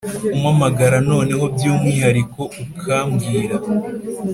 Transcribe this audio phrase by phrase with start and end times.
[0.35, 3.57] umpamagara noneho byumwihariko ukambwira